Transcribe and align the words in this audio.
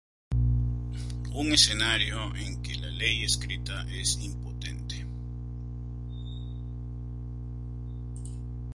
Un 1.41 1.53
escenario 1.53 2.35
en 2.35 2.59
que 2.63 2.73
la 2.73 2.87
ley 2.87 3.21
escrita 3.23 3.85
es 3.87 4.17
impotente. 4.19 5.05